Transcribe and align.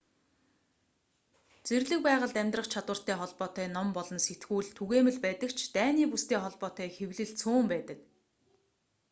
зэрлэг 1.67 1.99
байгальд 2.07 2.35
амьдрах 2.41 2.67
чадвартай 2.73 3.15
холбоотой 3.19 3.67
ном 3.75 3.87
болон 3.97 4.19
сэтгүүл 4.27 4.67
түгээмэл 4.77 5.19
байдаг 5.25 5.49
ч 5.57 5.59
дайны 5.75 6.03
бүстэй 6.11 6.39
холбоотой 6.43 6.89
хэвлэл 6.95 7.31
цөөн 7.41 7.65
байдаг 7.73 7.97